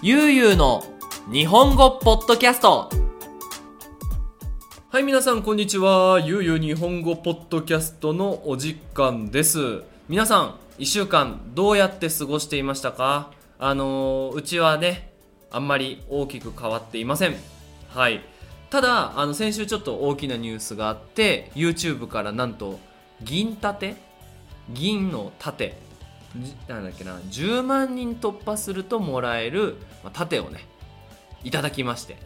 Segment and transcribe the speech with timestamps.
[0.00, 0.84] ゆうゆうの
[1.28, 2.88] 日本語ポッドキャスト。
[4.90, 6.20] はい皆さんこんにちは。
[6.20, 9.82] ゆうゆう日本語ポッドキャストのお時間です。
[10.08, 13.32] 皆さん1週間どうやって過ごしていましたか？
[13.58, 15.10] あのーうちはね
[15.50, 17.34] あんまり大きく変わっていません。
[17.88, 18.20] はい。
[18.70, 22.78] ただあの先週ちょっと大きなニュースがあって YouTube からなんと
[23.24, 23.96] 銀盾
[24.70, 25.87] 銀の盾じ
[26.68, 29.76] なんだっけな10万人突破するともらえる、
[30.12, 30.66] 盾をね
[31.44, 32.16] いただきまして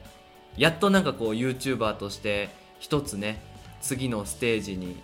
[0.56, 3.40] やっとなんかこう YouTuber として一つね
[3.80, 5.00] 次のステージに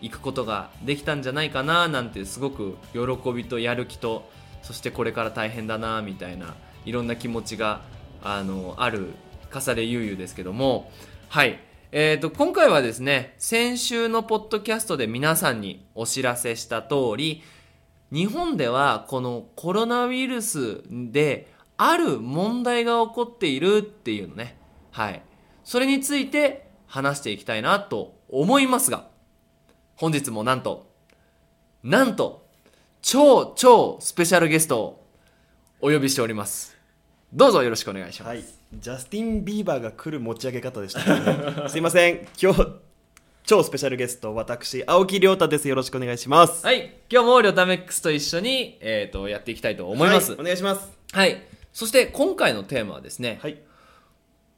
[0.00, 4.28] 行くことができたんじゃないかななんてすごく喜びとやる気と
[4.62, 6.54] そしてこれから大変だなみたいな
[6.84, 7.82] いろんな気持ちが
[8.22, 9.14] あのある
[9.50, 10.90] 笠でゆうゆうですけども
[11.28, 11.60] はい。
[11.92, 17.42] えー、と今回はですね先週のポッドキャストで皆さんにお知らせした通り
[18.12, 24.58] 日本ではこのコロナウイルスである問題が起こっているっていうのね。
[24.90, 25.22] はい。
[25.64, 29.06] それについて話していきたいなと思いますが
[29.94, 30.90] 本日もなんと
[31.82, 32.46] なんと
[33.00, 35.06] 超超スペシャルゲストを
[35.80, 36.76] お呼びしております。
[37.32, 41.68] どうぞよろしくお願いします、はい、ジャスティン・ビーバーが来る持ち上げ方でしたね。
[41.70, 42.26] すいません。
[42.40, 42.89] 今日
[43.44, 50.32] 超スペシャルゲスト私青木亮太ですよろしくお願いしますはい、今日もりょためックスと一緒に、えー、とやっていきたいと思います。
[50.32, 51.42] はいお願いしますはい。
[51.72, 53.58] そして今回のテーマはですね、はい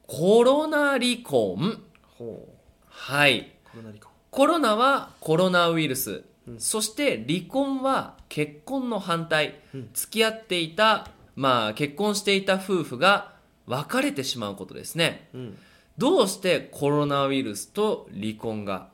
[0.05, 1.81] コロナ離婚。
[2.17, 2.53] ほう
[2.87, 3.53] はい。
[3.71, 6.23] コロナ離婚コロナはコロナウイルス。
[6.57, 9.59] そして離婚は結婚の反対。
[9.73, 13.33] うん付き合っていた、まあ結婚していた夫婦が
[13.65, 15.29] 別れてしまうことですね。
[15.33, 15.57] うん
[15.97, 18.89] どうしてコロナウイルスと離婚が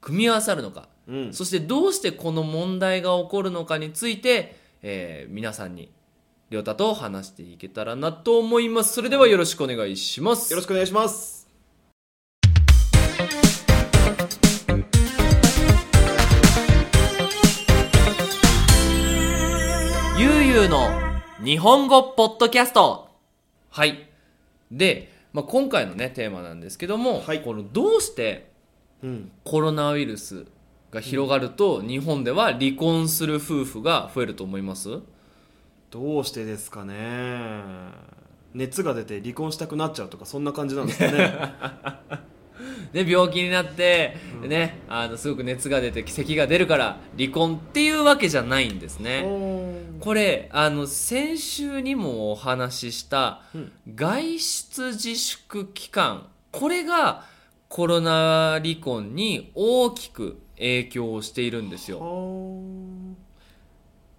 [0.00, 0.88] 組み合わさるのか。
[1.06, 1.32] うん。
[1.32, 5.90] そしてどうしてこの問題が起こるのかについて、えー皆さんに
[6.48, 8.94] 亮太と話していけたらなと思います。
[8.94, 10.52] それではよろしくお願いします。
[10.52, 11.48] よろしくお願いします。
[20.18, 20.88] ゆうゆうの
[21.44, 23.10] 日本語ポッドキャスト。
[23.68, 24.08] はい。
[24.70, 27.42] で、まあ、今回のねテーマなんですけども、はい。
[27.42, 28.50] このどうして
[29.02, 29.30] うん。
[29.44, 30.46] コロナウイルス
[30.90, 35.00] が広がると、日本では離婚する夫婦が増えると思います？
[35.90, 37.60] どうしてですかね。
[38.54, 41.34] 熱が出て離婚したくなっちゃうとかそんな感じなんですかね
[43.04, 49.22] で病気になって、でね、あのすごく熱が出て咳が出るから離婚っていうわけじゃないんですね。
[49.24, 49.52] う
[49.96, 53.72] んこれあの先週にもお話ししたうん。
[53.94, 56.28] 外出自粛期間。
[56.52, 57.24] これが
[57.68, 61.98] コロナ離婚に大きく影響をしているんですよ。
[62.00, 62.10] はあ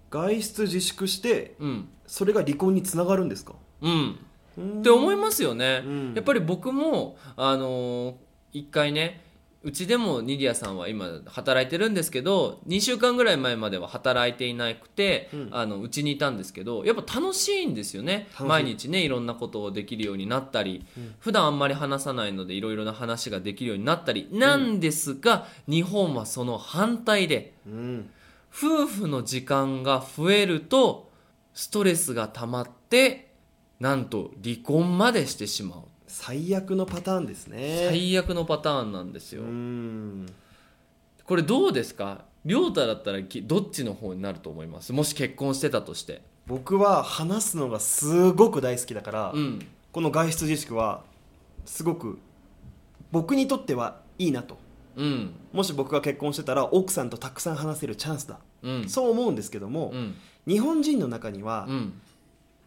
[0.09, 3.53] 外出自粛してうん、それが離婚につながるんですか？
[3.81, 4.19] うん、
[4.57, 4.79] うん。
[4.79, 6.13] って思いますよね、うん。
[6.15, 8.13] やっぱり僕もあのー
[8.53, 9.21] 一回ね
[9.63, 15.49] うちでもニディアさんは今働いてるんですけど2週間ぐらい前までは働いていなくて、うん。
[15.51, 18.27] あのうちにいたんですけどやっぱ楽しいんですよね。
[18.39, 21.15] 毎日ねいろんなことをできるようになったり、うん。
[21.19, 24.29] 普段あんまり話さないのでいろいろな話ができるようになったり。
[24.31, 28.09] なんですが、日本はその反対でうん。
[28.55, 31.11] 夫婦の時間が増えると
[31.53, 33.33] ストレスが溜まって
[33.79, 37.87] なんと離婚までしてしまう最悪のパターンですね。
[37.89, 40.25] 最悪のパターンなんですよ、うん。
[41.25, 42.23] これどうですか？
[42.45, 44.93] 亮太だったらきどっちの方になると思います？
[44.93, 46.21] もし結婚してたとして。
[46.47, 49.59] 僕は話すのがすごく大好きだから、うん。
[49.91, 51.03] この外出自粛は
[51.65, 52.19] すごく
[53.11, 54.57] 僕にとってはいいなと。
[54.95, 55.33] うん。
[55.51, 58.89] もし僕が結婚してたら奥さんとたくさん話せるチャンスだ、うん。
[58.89, 60.15] そう思うんですけども、うん。
[60.47, 62.01] 日本人の中にはうん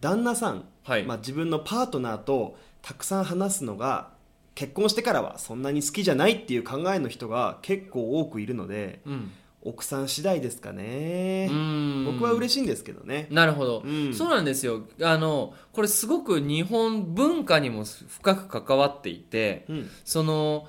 [0.00, 4.11] 旦那さん、はい、まあ、自分のパートナーとたくさん話すのが
[4.55, 9.33] 結婚してからはそんなに好きじゃないっていう考えの人が結構多くいるのでうん。
[9.62, 12.05] 奥さん次第ですかね、うん。
[12.06, 13.27] 僕は嬉しいんですけどね。
[13.31, 14.15] なるほど、うん。
[14.15, 14.84] そうなんですよ。
[15.02, 19.91] あのこれすごく日本文化にも深く関わっていてうん。
[20.05, 20.67] その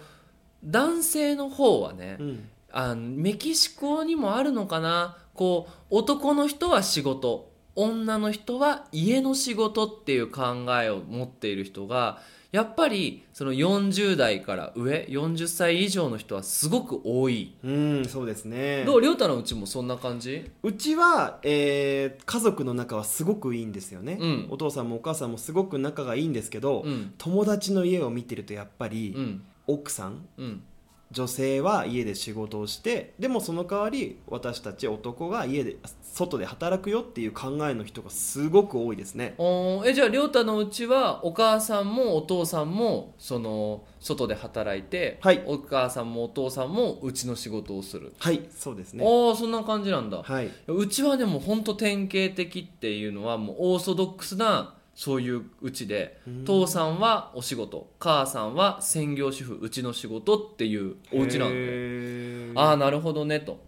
[0.63, 2.50] 男性の方はね、うん。
[2.72, 5.18] あのメキシコにもあるのかな。
[5.36, 12.19] こう男の人は仕事女の人は家の仕事っていう考えを持っている人が
[12.51, 18.83] やっぱりその40代から上40歳以上の人はすごく多い、うんそうですね。
[18.83, 20.51] どう亮太のうちもそんな感じ？
[20.62, 24.47] うちは、えー家族の仲はすごくいいんですよね、うん。
[24.50, 27.13] お父さんもお母さんもすごく仲がいいんですけど、うん。
[27.18, 29.44] 友達の家を見てるとやっぱり、うん。
[29.68, 30.63] 奥さんうん
[31.12, 39.36] 女性は家で仕事をしてでもその代わり私たち男が家で外で働くよっていう考えの人がすごく多いですね。
[39.38, 45.44] おーえじゃあ亮太のうちはお母さんもお父さんもその外で働いて、はい。
[45.46, 49.06] お母さんもお父さんもうちの仕事をする、はいそうですね。
[49.06, 50.52] ああそんな感じなんだ、はい。
[50.68, 56.46] うちはでも本当典型的っていうのはもうオーソドックスなそういううちでうん。
[56.46, 62.52] 父さんはお仕事母さんは専業主婦うちの仕事っていうお家なんで。
[62.56, 63.64] ああなるほどねと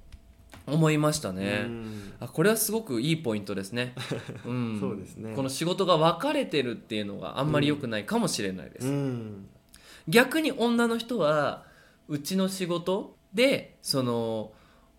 [0.66, 2.14] 思いましたね、うん。
[2.20, 3.94] あこれはすごくいいポイントですね、
[4.46, 5.36] うん、そうですね。
[5.36, 9.48] この仕事が分かれてるっていうのがあんまり良くないかもしれないです、うん。
[10.08, 11.66] 逆に女の人は
[12.08, 14.52] うちの仕事でその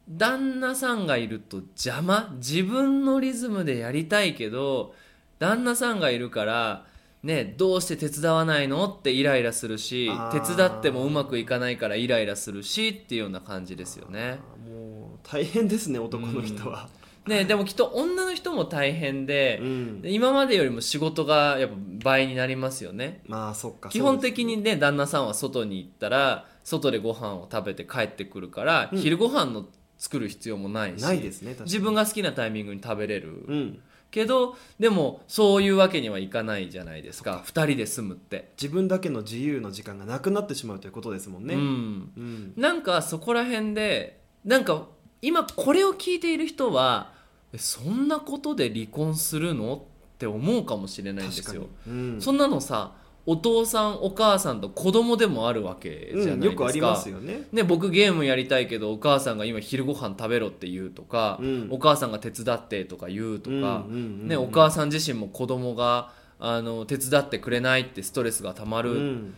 [0.09, 2.35] 旦那さんがいると邪魔。
[2.37, 4.95] 自分のリズムでやりたいけど
[5.39, 6.85] 旦那さんがいるから
[7.23, 14.39] ねどうして手伝わないのってイライラするし手伝ってもうまくいかないからイライラするしっていうような感じですよね。
[14.69, 16.89] もう大変ですね男の人は。
[17.27, 20.03] ねでもきっと女の人も大変でうん。
[20.03, 23.23] で今までよりも仕事がやっぱ倍になりますよね。
[23.27, 28.99] まあそっか基本的にね旦那さんは外に行ったら外でご飯を食べて帰ってくるから、うん。
[28.99, 29.67] 昼ご飯の
[29.97, 33.81] 作る必要もないしないですね自分が好きなタイミングに食べれる、うん
[34.15, 37.43] けどでもそういうわけにはいかないじゃないですか。
[37.47, 41.55] 2人で住むって、自分だけの自由の時間がなくなってしまうということですもんね。
[41.55, 42.53] うん、うん。
[42.57, 44.87] なんかそこら辺でなんか
[45.21, 47.13] 今これを聞いている人は
[47.53, 49.85] えそんなことで離婚するの？
[50.15, 51.67] って思うかもしれないんですよ。
[51.89, 52.21] うん。
[52.21, 52.93] そんなのさ
[53.27, 57.47] お父さんお母さんと子供でもあるわけじゃないですか、うんよくありますよね。
[57.53, 61.69] ね、僕ゲームやりたいけどお母さんが今昼ご飯食べろって言うとか、うん。
[61.71, 69.35] お母さんが手伝ってとか言うとか、ね、お母さん自身も子供があの手伝ってくれないってストレスがたまる、うん。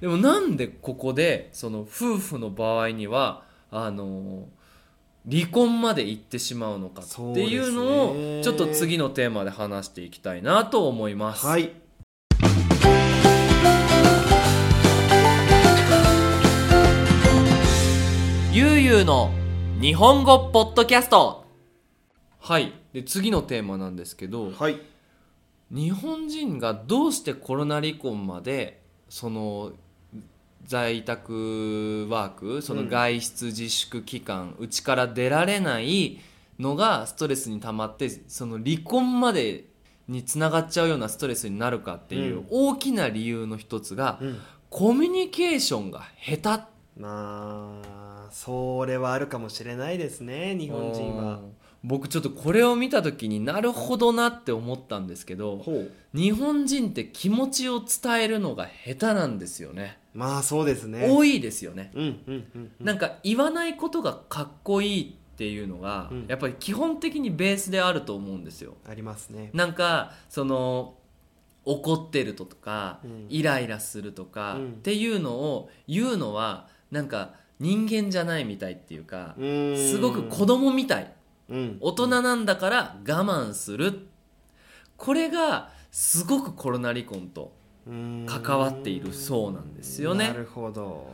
[0.00, 4.48] でもなんでここでその夫婦の場合にはあの
[5.30, 11.46] 離婚まで行ってしまうのかっていうのをちょっと次のテーマで話していきたいなと思います。
[11.46, 11.81] はい
[18.54, 19.30] ゆうゆうの
[19.80, 21.46] 日本語ポッドキャスト。
[22.38, 22.74] はい。
[22.92, 24.78] で次のテーマなんですけどはい。
[25.70, 29.72] 日本人がどうしてコロナ離婚までその
[30.66, 36.20] 在宅ワークその外出自粛期間うち、から出られない
[36.58, 39.64] のがストレスに溜まってその離婚まで
[40.08, 42.46] につながっちゃうようなストレスになるかっていううん。
[42.50, 44.38] 大きな理由の一つが、うん。
[44.68, 46.64] コミュニケーションが下手。
[47.00, 51.36] まあそれはあるかもしれないですね日本人は。
[51.36, 51.52] うん。
[51.84, 55.64] 僕ちょっとこれを見た時になるほどなって思ったんですけど
[56.14, 59.98] 日本人って気持ちを伝えるのが下手なんですよね。
[60.14, 61.08] まあそうですね。
[61.10, 61.90] 多いですよね。
[61.94, 62.86] うんうんうんうん。
[62.86, 66.26] なんか言わないことがかっこいいっていうのが、うん。
[66.28, 68.76] やっぱり基本的にベースであると思うんですよ。
[68.88, 69.50] ありますね。
[69.54, 70.94] なんかその
[71.64, 73.26] 怒ってるとか、うん。
[73.30, 74.70] イライラするとか、うん。
[74.70, 81.12] っていうのを言うのはなんか人間じゃないみたいっていうかすごく子供みたい。
[81.48, 81.76] うん。
[81.80, 84.06] 大人なんだから我慢する。
[84.96, 87.52] これがすごくコロナ離婚と
[87.86, 88.26] うん。
[88.28, 90.28] 関わっているそうなんですよね。
[90.28, 91.10] なるほど。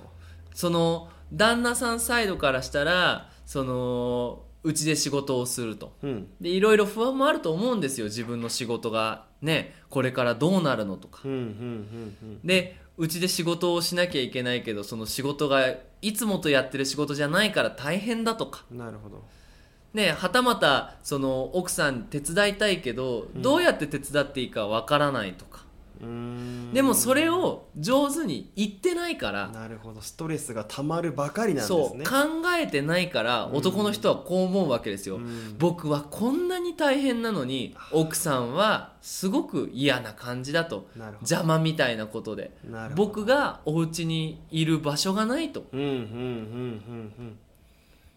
[0.52, 5.92] その旦那さんサイドからしたらそのうちで仕事をすると。
[6.02, 6.28] うん。
[6.40, 8.06] でいろいろ不安もあると思うんですよ。
[8.06, 11.20] 自分の仕事がねこれからどうなるのとか。
[11.24, 12.40] うんうんうん。
[12.44, 18.64] でうちで仕事をしなきゃいけないけどその仕事がいつもとやってる仕事じゃないから大変だとか。
[18.70, 19.24] うんなるほど。
[19.94, 25.64] ねはたまたその奥さん手伝いたいけどどうやって手伝っていいかわからないとか、
[26.72, 30.00] でもそれを上手に言ってないからなるほど。
[30.00, 31.88] ストレスがたまるばかりなんですね。
[31.88, 35.56] そう考えてないから男の人はこう思うわけですよ、うん。
[35.58, 40.86] 僕はこんなに大変なのに奥さんはすごく嫌な感じだと。
[41.20, 42.52] 邪魔みたいなことで。
[42.94, 45.64] 僕がお家にいる場所がないと。
[45.72, 47.38] うんうんうんうん。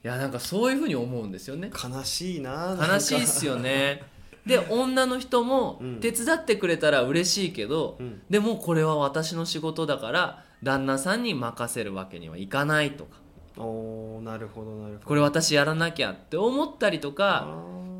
[0.03, 1.71] いやなんかそういうふうに思うんですよね。
[1.73, 4.03] うん悲しいな悲しいっすよね
[4.45, 5.99] で女の人もうん。
[5.99, 8.21] 手伝ってくれたら嬉しいけど、うん。
[8.29, 13.17] でもこれは私の仕事だから旦那さんに任せるわけにはいかないとか。
[13.57, 15.07] おーなるほどなるほど。
[15.07, 17.47] これ私やらなきゃって思ったりとか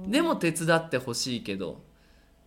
[0.07, 1.81] でも手伝ってほしいけど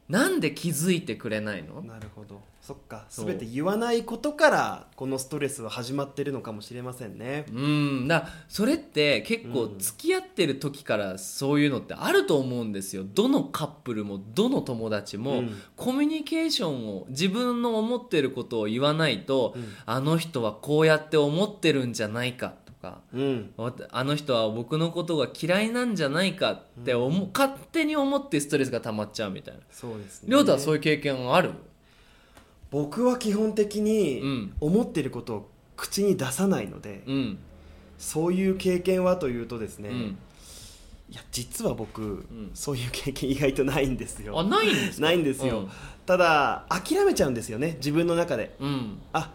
[0.08, 1.80] なんで気づいてくれないの？
[1.80, 2.42] なるほど。
[2.60, 3.06] そっか。
[3.08, 3.26] そう。
[3.26, 7.46] 全て言わないことからこのストレスは始まってるのかもしれませんね。
[7.52, 8.08] うん。
[8.08, 9.78] だそれって結構うん。
[9.78, 13.04] 付き合ってる時からそういうのってあると思うんですよ。
[13.14, 15.56] どのカップルもどの友達も、うん。
[15.76, 19.64] コミュニケーションを自分の思ってることを言わないと、うん。
[19.86, 22.54] あの人はこうやって思ってるんじゃないか。
[22.63, 23.50] とかうん。
[23.90, 29.60] あの人は僕のことが嫌いなんじゃないかって思、勝手に思ってストレスが溜まっちゃうみたいな。
[29.70, 30.28] そうですね。
[30.30, 31.52] 亮太はそういう経験ある？
[32.70, 34.54] 僕は基本的うにん。
[34.60, 37.38] 思ってることを口に出さないので、うん。
[37.98, 40.18] そういう経験はというとですね、うん。
[41.10, 42.50] いや実は僕、ん。
[42.54, 44.38] そういう経験意外とないんですよ。
[44.38, 45.06] あないんですか？
[45.06, 45.68] ないんですよ、
[46.04, 48.56] ただ諦めちゃうんですよね自分の中で。
[48.60, 49.00] うん。
[49.12, 49.32] あ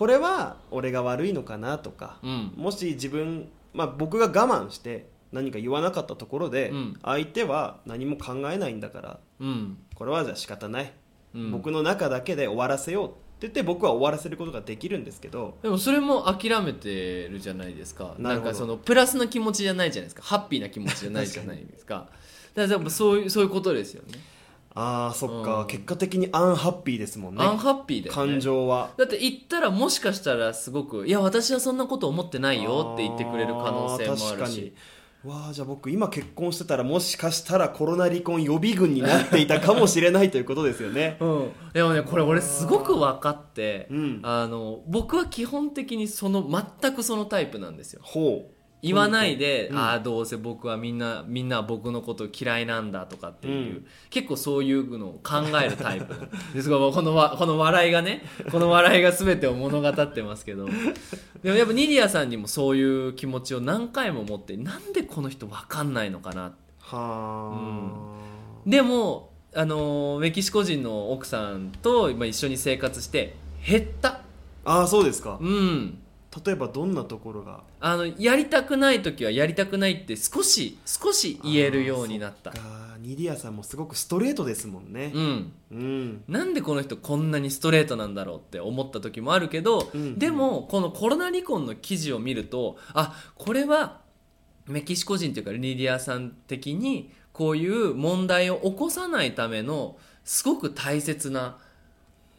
[0.00, 2.54] これは俺が悪いのかなとか、うん。
[2.56, 6.98] もし自分、まあ、僕が我慢して何か言わなかったところで、うん。
[7.02, 9.76] 相手は何も考えないんだからうん。
[9.94, 10.94] これはじゃあ仕方ない、
[11.34, 11.50] うん。
[11.50, 18.14] 僕の中だけで終わらせようって言って僕は終わらせることができるんですけどでもそれも諦めてるじゃないですか。
[18.18, 20.22] なんかそのプラスの気持ちじゃないじゃないですか。
[20.22, 22.08] ハッピーな気持ちじゃないじゃないですか。
[22.56, 24.18] だからそういうそういうことですよね
[24.74, 25.66] ああそっか、うん。
[25.66, 27.44] 結果的にアンハッピーですもんね。
[27.44, 28.32] アンハッピーだよね。
[28.32, 28.90] 感情は。
[28.96, 34.24] だって言ったらもしかしたらすごく「いや私はそんなこと思ってないよ」って言ってくれる可能性もあるし。
[34.24, 34.72] ー確かに。
[35.24, 41.18] わあじゃあ僕今結婚してたらもしかしたらコロナ離婚予備軍になっていたかもしれないということですよね。
[41.20, 44.20] うん、でもねこれ俺すごく分かって、うん。
[44.22, 46.48] あの僕は基本的にその
[46.80, 48.00] 全くそのタイプなんですよ。
[48.02, 49.78] ほう言わないで、うん。
[49.78, 53.86] ああどうせ僕はみんなみんなは僕のこと嫌いなんだとかっていう、うん。
[54.08, 56.14] 結構そういうのを考えるタイプ。
[56.54, 60.66] ですごいこのわこの笑いがねこの笑いが全てを物語ってますけど。
[61.42, 74.20] でもやっぱニディアさんにもそういう気持ちを何回も持ってなんでこの人分かんないのかなはあ、でも、あのーメキシコ人の奥さんと今一緒に生活して減った。
[74.64, 75.38] ああそうですか。
[75.40, 75.98] うん
[76.44, 77.64] 例えばどんなところが？
[77.80, 82.52] あのやりたくない時はやりたくないって少し少し言えるようになった。
[83.00, 85.10] ニディアさんもすごくストレートですもんね。
[85.14, 85.52] うん。
[85.72, 86.24] うん。
[86.28, 94.00] なんでこの人こんなにストレートなんだろうって思った時もあるけど、うんでもこのコロナ離婚の記事を見るとあこれは
[94.66, 101.58] メキシコ人というかリディアさん的にこういう問題を起こさないためのすごく大切な、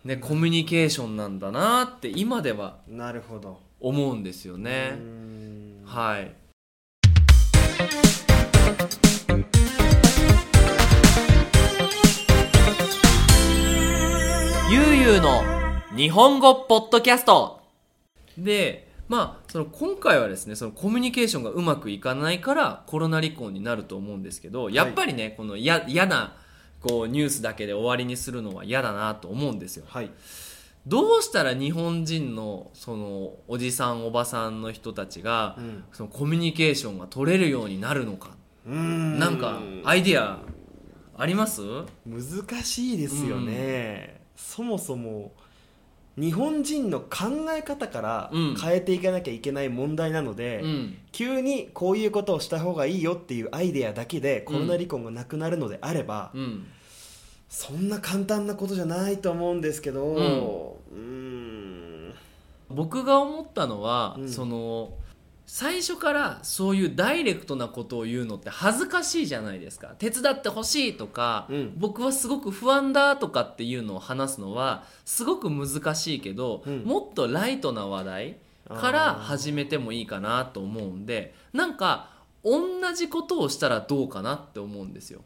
[0.05, 4.91] ね、コミュニケーションなんだなって今ではなるほど思うんですようね。
[4.91, 5.83] ん。
[5.85, 6.31] はい。
[14.69, 15.41] ゆうゆうの
[15.97, 17.59] 日本語ポッドキャスト。
[18.37, 26.37] でまあその今回はですねそのコミュニケーションがうまくいかないからコロナ離婚になると思うんですけどやっぱりね、このや嫌な
[26.79, 29.85] こうニュースだけで終わりにするのは嫌だなと思うんですよ。
[29.87, 30.11] はい
[30.87, 35.83] どうしたら日本人のそのおじさんおばさんの人たちが、うん。
[35.93, 38.31] そのコミュニケーションが取れるようになるのか、
[38.65, 39.19] うん。
[39.19, 40.39] なんかアイディア
[41.17, 41.61] あります？
[42.05, 45.33] 難しいですよね、そもそも
[46.17, 48.55] 日本人の考え方からうん。
[48.55, 50.97] 変えていかなきゃいけない問題なので、うん。
[51.11, 56.65] 急にこういうことをした方がいいよっていうアイデアだけでコロナ離婚がなくなるのであれば、うん
[57.51, 60.15] そんな簡単なことじゃないと思うんですけどうん。
[60.15, 60.99] うー
[62.09, 62.13] ん。
[62.69, 64.29] 僕が思ったのは、うん。
[64.31, 64.93] その
[65.45, 69.95] 最初からそういうダイレクトなことを言うのって恥ずかしいじゃないですか。
[69.99, 71.73] 手伝ってほしいとか、うん。
[71.77, 76.83] 僕はすごく不安だとかっていうのを話すのはすごく難しいけど、うん。
[76.83, 78.37] もっとライトな話題
[78.69, 82.09] から始めてもいいかなと思うんでなんか
[82.43, 82.59] 同
[82.93, 85.21] じことをしたらどうかなって思うんですよ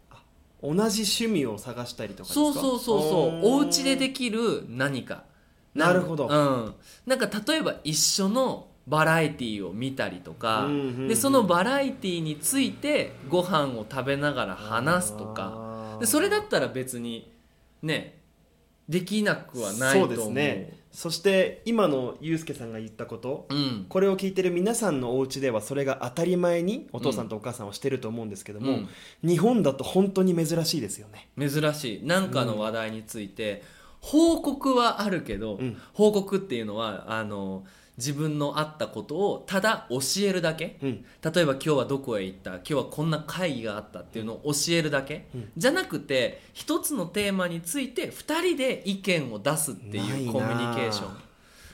[0.65, 3.39] 同じ趣味を探したりとかそうそうそうそう。
[3.43, 5.23] お家ででききる何か。
[5.73, 6.27] なるほど。
[6.27, 6.73] うん、
[7.05, 15.97] なんか例えば一緒のバラエティーを見たりとか、うんうんうんでそのバラエティーについてご飯を食べながら話すとか。
[15.99, 17.31] でそれだったら別に
[17.81, 18.19] ね
[18.89, 20.15] できなくはないと思う。
[20.15, 23.85] そうですねそして今のユうスケさんが言ったことうん。
[23.89, 28.89] これを聞いてる皆さんのお家ではそれが当たり前にお父さんとお母さんはしてると思うんですけども、うん。
[29.21, 31.27] 日本だと本当に珍しいですよね。
[31.37, 32.01] 珍しい。
[32.05, 33.61] 何かの話題について、
[33.99, 35.77] 報告はあるけど、うん。
[35.91, 37.65] 報告っていうのはあの
[37.97, 41.05] 自分のあったことをただ教えるだけ、うん。
[41.21, 45.51] 例えば今日はどこへ行った今日はこんな会議があったっていうのを教えるだけ、うん。
[45.55, 51.17] じゃなくて一つのテーマについて2人で意見を出すってないうコミュニケーション。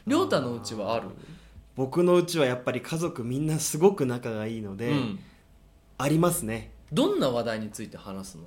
[0.07, 1.07] 亮太のうちはある？
[1.75, 5.19] 僕のうちはやっぱり家族みんなすごく仲がいいので、うん、
[5.97, 6.71] ありますね。
[6.91, 8.43] どんな話題について話すの？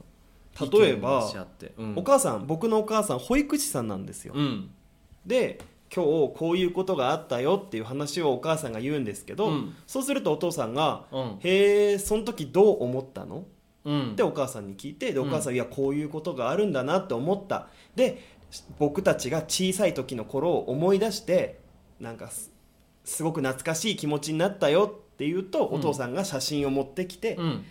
[0.70, 1.28] 例えば
[1.96, 4.70] お母さん僕のお母さん保育士さんなんですよ、うん。
[5.26, 5.60] で
[5.94, 9.76] 今日こういうことがあったよっていう話をお母さんが言うんですけど、うん。
[9.86, 13.44] そうするとお父さんがうん「へえその時どう思ったの?」
[13.84, 14.16] うん。
[14.16, 17.68] でお母さんに聞いてでお母さん、うんいやこういうことがあるんだなって思った。
[17.94, 18.22] で
[18.78, 21.60] 僕たちが小さい時の頃を思い出して
[22.00, 22.52] なんかす
[23.04, 25.74] すごく懐かしい気持ちになったよって言うと、うん。
[25.76, 27.64] お父さんが写真を持ってきて、うん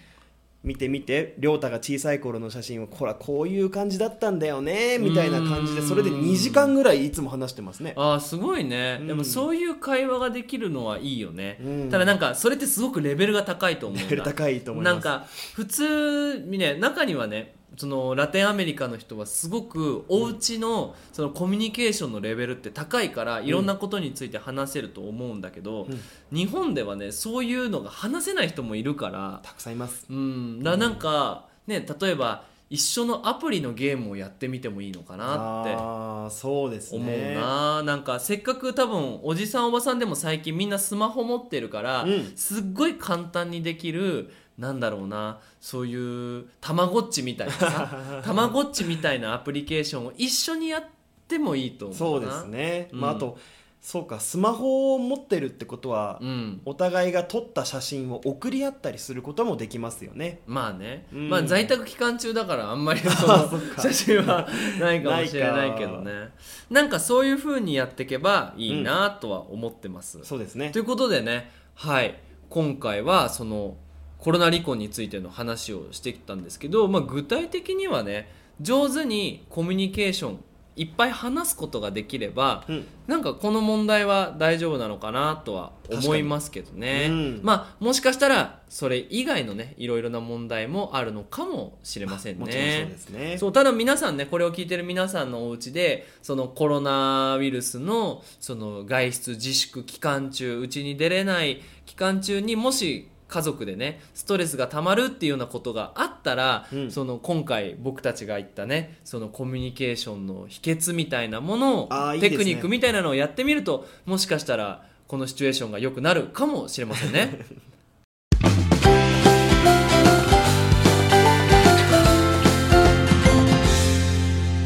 [0.63, 7.93] 見て見て亮太が小さい頃の写真をほらこういう感じだったんだよねみたいな感じでうんそれで2時間ぐらいいつも話してますね。
[7.98, 9.08] ああすごいね、うん。
[9.08, 11.89] でもそういう会話ができるのはいいよね、うん。
[11.89, 14.93] ただなんかそれってすごくレベルが高いと思うレベル高いと思います。
[14.93, 25.99] なんか普通にね中にはねそのラテンアメリカの人はすごくお家のそのコミュニケーションのレベルって高いからいろんなことについて話せると思うんだけど、うん。
[26.31, 29.73] 日本ではねそういうのが話せない人もいるからたくさん。
[29.73, 30.63] いますうん。
[30.63, 42.33] だなんかね例えば一緒のアプリのゲームをやってみてもいいのかなってああそうです思うねな、なんかせっかく多分おじさんおばさんでも最近みんなスマホ持ってるから、うん。
[42.35, 50.83] すっごい簡単にできるなんだろうなそういうたまごっちみたいなさ たまごっちみたいなアプリケーションを一緒にやっ
[51.27, 51.98] てもいいと思うな。
[51.98, 53.00] そうですね、うん。
[53.01, 53.38] まあ、あと
[53.81, 56.62] そうかスマホを持ってるってことは、うん。
[56.63, 60.39] お互いが撮った写真を送り合ったりすることもできますよね。
[60.45, 61.29] まあね、うん。
[61.29, 64.48] まあ在宅期間中だからあんまりその 写真は
[64.79, 66.29] ないかもしれないけどね。
[66.69, 67.00] なんか。
[67.00, 72.15] そういう風にやっていけばいいなとは思ってます、そうですねということでねはい
[72.50, 73.75] 今回はその
[74.23, 80.39] コロナ離婚についての話をしてきたんですけど、まあ、具体的にはね上手にコミュニケーション
[80.77, 82.87] いっぱい話すことができればうん。
[83.05, 87.39] なんかこの問題は大丈夫なのかなとは思いますけどね、うん。
[87.43, 93.37] まあもしかしたらそれ以外のねいろいろな問題もあるのかもしれませんね。
[93.37, 106.91] そうただ皆さんねこれを聞いてる皆さんのお家でそのコロナウイルスのその外出自粛期間中うちに出れない期間中にもし家族でねストレスがたまるっていうようなことがあったら、うん。
[106.91, 112.19] その今回僕たちが言ったねそのコミュニケーションの秘訣みたいなものをね。
[112.19, 117.39] テクニックみたいなのをやってみるともしかしたらこのシチュエーションが良くなるかもしれませんね。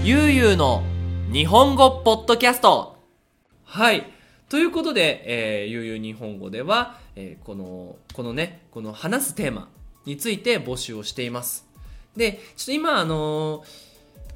[0.04, 0.84] ゆうゆうの
[1.32, 2.98] 日本語ポッドキャスト。
[3.64, 4.17] はい
[4.50, 9.70] ということで、えー、ゆうゆう日本語では、えーこのこのねこの話すテーマ
[10.06, 11.66] について募集をしています。
[12.16, 13.88] でちょっと今あのー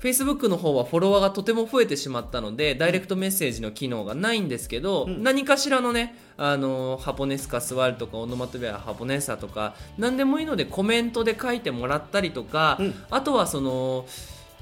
[0.02, 5.22] Facebook の方はフォロワーがとても増えてしまったのでダイレクトメッセージの機能がないんですけど、うん。
[5.22, 12.96] 何かしらのねあのハポネスカスワルとかオノマトペアハポネサとか何でもいいのでコメントで書いてもらったりとか、うん。
[13.12, 14.08] あとはその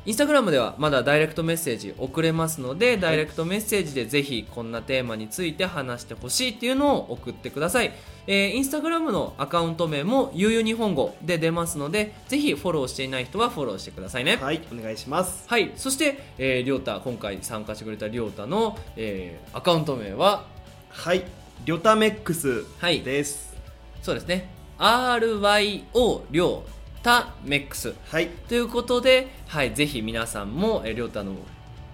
[0.06, 7.92] インスタグラムではまだダイレクトメッセージ送れますので、ダイレクトメッセージでぜひこんなテーマについて話してほしいっていうのを送ってください。
[8.26, 14.38] えーインスタグラムのアカウント名もゆうゆう日本語で出ますので、ぜひフォローしていない人はフォローしてくださいね。
[14.38, 15.44] はいお願いします。
[15.48, 20.46] はい、そして、えー、りょうた今回参加してくれたりょうたの、えーアカウント名は？
[20.90, 21.24] はい
[21.66, 23.02] リョタメックスはい。
[23.02, 23.54] です
[24.02, 24.50] そうですね。
[24.80, 27.94] RYO りょうたメックス。
[28.06, 28.28] はい。
[28.48, 31.34] ということで、はい、ぜひ皆さんも、えー、りょうたの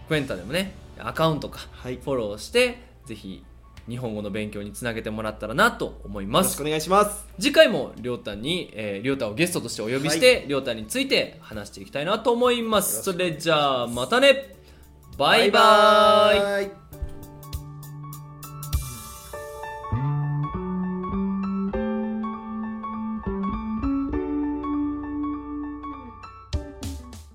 [0.08, 1.98] クエンタでもねアカウントかはい。
[1.98, 3.44] フォローしてぜひ
[3.88, 6.46] 日本語の勉強につなげてもらったらなと思います。
[6.46, 7.26] よろしくお願いします。
[7.39, 13.04] 次回もりょうたに、えー、りょうたをゲストとしてお呼びして、りょうたについて話していきたいなと思います。
[13.04, 14.56] それじゃあまたね。
[15.18, 16.65] バイバイ。
[16.65, 16.70] イ